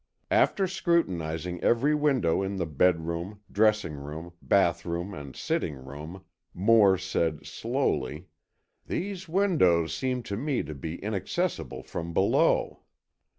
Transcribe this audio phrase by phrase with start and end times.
[0.31, 6.23] After scrutinizing every window in the bedroom, dressing room, bathroom and sitting room,
[6.55, 8.25] Moore said, slowly:
[8.87, 12.79] "These windows seem to me to be inaccessible from below."